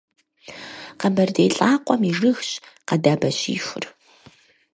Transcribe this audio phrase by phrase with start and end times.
[0.99, 2.49] Къэбэрдей лӀакъуэм и жыгщ
[2.87, 3.85] къэдабэщихур.